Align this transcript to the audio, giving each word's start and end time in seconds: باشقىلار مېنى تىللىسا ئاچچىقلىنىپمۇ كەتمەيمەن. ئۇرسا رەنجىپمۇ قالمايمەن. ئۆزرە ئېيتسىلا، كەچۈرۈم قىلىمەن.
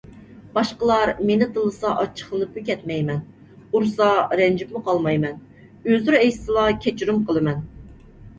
باشقىلار 0.53 1.09
مېنى 1.29 1.47
تىللىسا 1.57 1.91
ئاچچىقلىنىپمۇ 2.03 2.63
كەتمەيمەن. 2.69 3.19
ئۇرسا 3.75 4.09
رەنجىپمۇ 4.41 4.83
قالمايمەن. 4.89 5.37
ئۆزرە 5.93 6.25
ئېيتسىلا، 6.25 6.67
كەچۈرۈم 6.89 7.23
قىلىمەن. 7.31 7.63